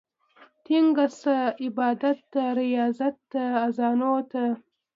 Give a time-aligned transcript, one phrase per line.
[0.65, 4.43] ټينګ شه عبادت ته، رياضت ته، اذانونو ته